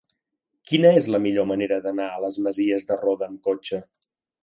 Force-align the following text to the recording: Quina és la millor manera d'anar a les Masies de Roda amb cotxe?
Quina 0.71 0.93
és 1.01 1.09
la 1.17 1.19
millor 1.27 1.47
manera 1.51 1.79
d'anar 1.85 2.09
a 2.17 2.25
les 2.25 2.43
Masies 2.49 2.91
de 2.91 3.01
Roda 3.07 3.33
amb 3.33 3.49
cotxe? 3.51 3.87